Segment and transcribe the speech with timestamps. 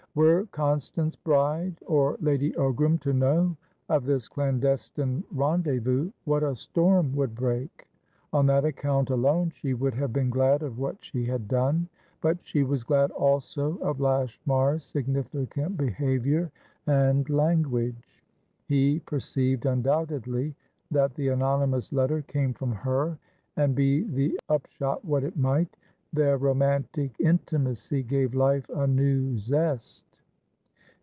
[0.13, 3.55] Were Constance Bride or Lady Ogram to know
[3.87, 7.87] of this clandestine rendezvous, what a storm would break!
[8.33, 11.87] On that account alone she would have been glad of what she had done.
[12.19, 16.51] But she was glad, also, of Lashmar's significant behaviour
[16.87, 18.21] and language.
[18.67, 20.53] He perceived, undoubtedly,
[20.89, 23.17] that the anonymous letter came from her,
[23.55, 25.77] and, be the upshot what it might,
[26.13, 30.03] their romantic intimacy gave life a new zest.